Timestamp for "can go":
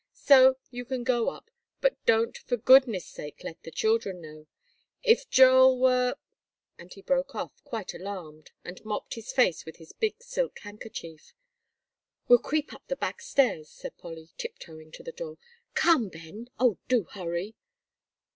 0.83-1.29